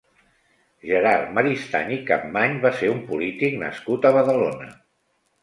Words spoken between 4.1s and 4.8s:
Badalona.